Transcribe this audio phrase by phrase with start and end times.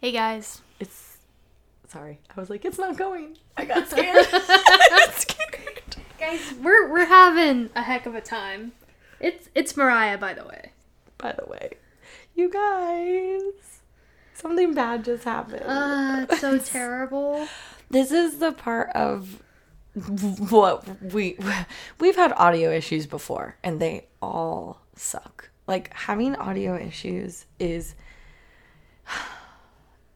[0.00, 0.60] Hey guys.
[0.80, 1.18] It's
[1.88, 2.18] sorry.
[2.36, 3.38] I was like, it's not going.
[3.56, 4.26] I got scared.
[5.12, 5.96] scared.
[6.18, 8.72] Guys, we're we're having a heck of a time.
[9.20, 10.72] It's it's Mariah, by the way.
[11.16, 11.74] By the way,
[12.34, 13.79] you guys,
[14.40, 15.62] something bad just happened.
[15.64, 17.46] Uh, it's so terrible.
[17.90, 19.42] this is the part of
[20.50, 21.36] what we
[21.98, 27.96] we've had audio issues before and they all suck like having audio issues is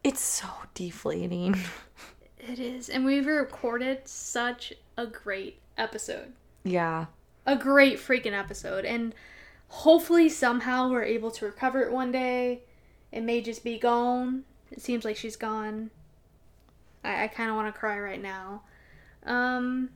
[0.04, 1.56] it's so deflating
[2.38, 6.34] It is, and we've recorded such a great episode.
[6.62, 7.06] yeah
[7.46, 9.14] A great freaking episode, and
[9.68, 12.62] hopefully somehow we're able to recover it one day.
[13.14, 14.44] It may just be gone.
[14.70, 15.90] It seems like she's gone.
[17.02, 18.62] I, I kind of want to cry right now.
[19.24, 19.88] Um,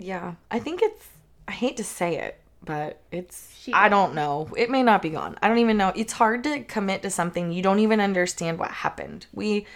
[0.00, 1.08] yeah i think it's
[1.46, 5.10] i hate to say it but it's She- i don't know it may not be
[5.10, 8.58] gone i don't even know it's hard to commit to something you don't even understand
[8.58, 9.66] what happened we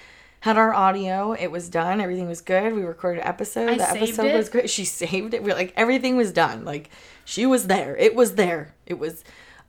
[0.41, 3.91] had our audio it was done everything was good we recorded an episode I the
[3.91, 4.37] episode it.
[4.37, 6.91] was good she saved it we like everything was done like
[7.25, 9.25] she was there it was there it was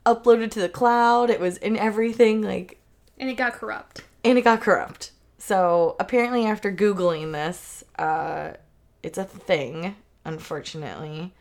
[0.06, 2.80] uploaded to the cloud it was in everything like
[3.18, 4.04] and it got corrupt.
[4.24, 5.12] and it got corrupt.
[5.38, 8.54] So apparently, after googling this, uh,
[9.04, 9.96] it's a thing.
[10.26, 11.34] Unfortunately,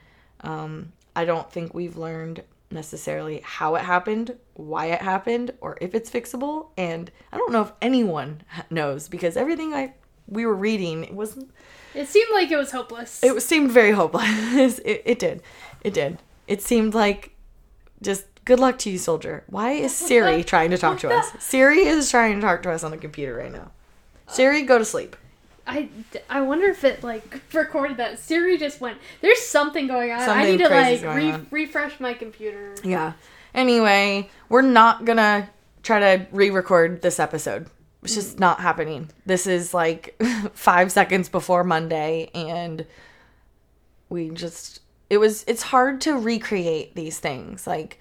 [0.42, 5.94] um, I don't think we've learned necessarily how it happened, why it happened, or if
[5.94, 6.68] it's fixable.
[6.76, 9.94] And I don't know if anyone knows because everything I
[10.28, 11.50] we were reading it wasn't.
[11.94, 13.22] It seemed like it was hopeless.
[13.22, 14.78] It seemed very hopeless.
[14.84, 15.42] it, it did.
[15.82, 16.18] It did.
[16.46, 17.34] It seemed like
[18.02, 19.44] just good luck to you, soldier.
[19.46, 21.32] Why is Siri trying to talk to us?
[21.38, 23.70] Siri is trying to talk to us on the computer right now.
[24.26, 25.16] Siri, go to sleep.
[25.66, 25.88] I,
[26.28, 28.18] I wonder if it like recorded that.
[28.18, 28.98] Siri just went.
[29.20, 30.20] There's something going on.
[30.20, 32.74] I Something need to like re- refresh my computer.
[32.84, 33.14] Yeah.
[33.54, 35.48] Anyway, we're not gonna
[35.82, 37.68] try to re-record this episode.
[38.02, 39.10] It's just not happening.
[39.24, 40.20] This is like
[40.52, 42.84] five seconds before Monday, and
[44.10, 47.66] we just it was it's hard to recreate these things.
[47.66, 47.98] Like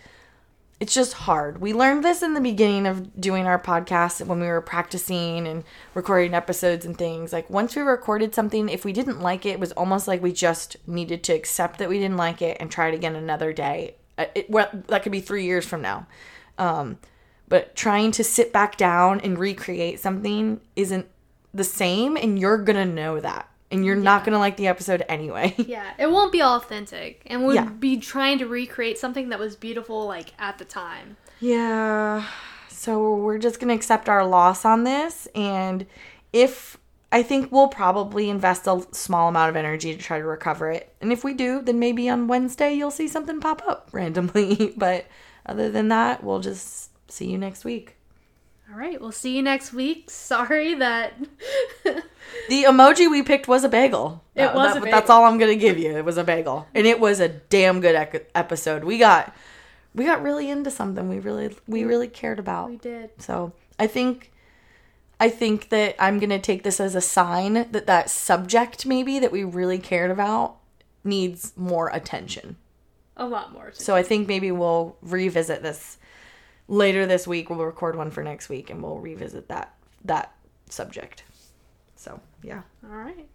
[0.79, 1.61] it's just hard.
[1.61, 5.63] We learned this in the beginning of doing our podcast when we were practicing and
[5.93, 7.31] recording episodes and things.
[7.31, 10.33] Like once we recorded something, if we didn't like it, it was almost like we
[10.33, 13.95] just needed to accept that we didn't like it and try it again another day.
[14.17, 16.07] Uh, It, well, that could be three years from now.
[16.57, 16.97] Um,
[17.47, 21.07] but trying to sit back down and recreate something isn't
[21.53, 25.55] the same, and you're gonna know that, and you're not gonna like the episode anyway.
[25.67, 27.65] Yeah, it won't be authentic, and we'll Yeah.
[27.65, 31.17] be trying to recreate something that was beautiful like at the time.
[31.39, 32.25] Yeah.
[32.69, 35.27] So we're just going to accept our loss on this.
[35.35, 35.85] And
[36.33, 36.77] if
[37.13, 40.93] I think we'll probably invest a small amount of energy to try to recover it.
[40.99, 44.73] And if we do, then maybe on Wednesday you'll see something pop up randomly.
[44.75, 45.05] but
[45.45, 47.95] other than that, we'll just see you next week.
[48.71, 50.09] All right, we'll see you next week.
[50.09, 51.13] Sorry that
[52.49, 54.21] The emoji we picked was a bagel.
[54.35, 55.95] It That- was that- a That's all I'm gonna give you.
[55.97, 58.83] It was a bagel, and it was a damn good ec- episode.
[58.83, 59.33] We got
[59.95, 62.69] we got really into something we really we really cared about.
[62.69, 63.11] we did.
[63.19, 64.31] So I think
[65.19, 69.31] I think that I'm gonna take this as a sign that that subject maybe that
[69.31, 70.55] we really cared about
[71.03, 72.57] needs more attention.
[73.15, 73.71] A lot more.
[73.73, 75.97] So I think maybe we'll revisit this
[76.67, 77.49] later this week.
[77.49, 80.33] We'll record one for next week and we'll revisit that that
[80.69, 81.23] subject.
[82.03, 82.63] So yeah.
[82.83, 83.29] All right.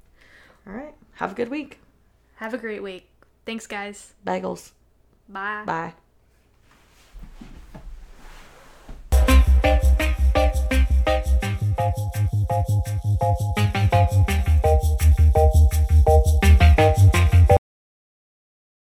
[0.66, 0.94] All right.
[1.14, 1.78] Have a good week.
[2.36, 3.08] Have a great week.
[3.46, 4.12] Thanks, guys.
[4.26, 4.72] Bagels.
[5.26, 5.62] Bye.
[5.64, 5.94] Bye.